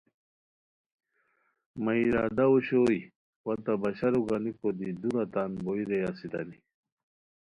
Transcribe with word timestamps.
مہ 1.83 1.91
ارادہ 2.05 2.45
اوشوئے 2.51 2.99
وا 3.45 3.53
تہ 3.63 3.73
بشاروگنیکو 3.81 4.69
دی 4.77 4.89
دُورا 4.99 5.23
تان 5.33 5.51
بوئے 5.63 5.83
رے 5.89 5.97
اسیتانی 6.09 6.57